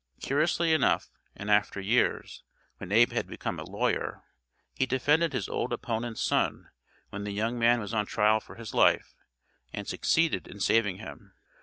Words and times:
Curiously 0.19 0.73
enough, 0.73 1.11
in 1.35 1.47
after 1.51 1.79
years, 1.79 2.41
when 2.79 2.91
Abe 2.91 3.11
had 3.11 3.27
become 3.27 3.59
a 3.59 3.63
lawyer, 3.63 4.23
he 4.73 4.87
defended 4.87 5.31
his 5.31 5.47
old 5.47 5.71
opponent's 5.71 6.21
son 6.21 6.69
when 7.11 7.23
the 7.23 7.29
young 7.31 7.59
man 7.59 7.79
was 7.79 7.93
on 7.93 8.07
trial 8.07 8.39
for 8.39 8.55
his 8.55 8.73
life, 8.73 9.13
and 9.71 9.87
succeeded 9.87 10.47
in 10.47 10.59
saving 10.59 10.97
him. 10.97 11.35